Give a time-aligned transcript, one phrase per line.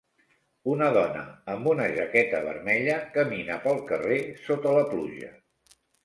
[0.75, 1.25] Una dona
[1.55, 5.31] amb una jaqueta vermella camina pel carrer sota la pluja.